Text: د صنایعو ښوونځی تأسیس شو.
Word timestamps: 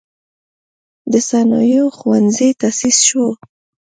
د 1.11 1.13
صنایعو 1.29 1.95
ښوونځی 1.97 2.49
تأسیس 2.61 2.97
شو. 3.07 3.25